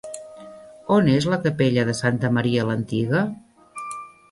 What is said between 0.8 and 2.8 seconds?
On és la capella de Santa Maria